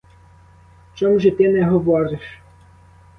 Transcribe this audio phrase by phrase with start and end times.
[0.95, 2.41] Чом же ти не говориш?